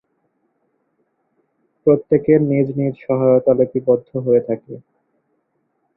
প্রত্যেকের 1.87 2.39
নিজ 2.49 2.67
নিজ 2.79 2.93
সহায়তা 3.05 3.51
লিপিবদ্ধ 3.53 4.09
হয়ে 4.17 4.41
থাকে। 4.47 4.73